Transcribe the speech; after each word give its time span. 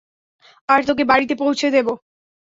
আর 0.69 0.81
তোকে 0.87 1.03
বাড়িতে 1.05 1.33
পৌছে 1.35 1.67
দেবো। 1.71 1.93